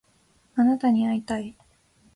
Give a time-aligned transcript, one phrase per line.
[0.55, 1.55] あなたに会いたい